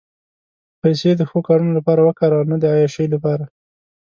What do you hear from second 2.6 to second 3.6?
د عیاشۍ لپاره.